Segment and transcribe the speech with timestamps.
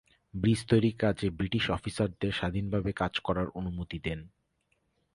[0.33, 4.19] Bridge তৈরির কাজে British অফিসারদের স্বাধীনভাবে কাজ করার অনুমতি দেন।